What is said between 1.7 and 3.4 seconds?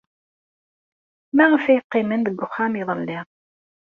qqimen deg uxxam iḍelli?